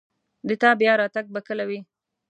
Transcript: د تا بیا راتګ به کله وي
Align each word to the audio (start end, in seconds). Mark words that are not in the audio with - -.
د 0.47 0.49
تا 0.61 0.69
بیا 0.81 0.93
راتګ 1.01 1.25
به 1.33 1.39
کله 1.47 1.63
وي 1.69 1.79